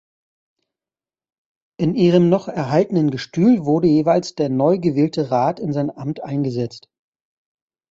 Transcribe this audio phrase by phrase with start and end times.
[1.77, 6.89] In ihrem noch erhaltenen Gestühl wurde jeweils der neugewählte Rat in sein Amt eingesetzt.